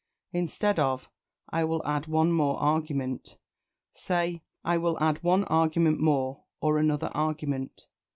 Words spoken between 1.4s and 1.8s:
"I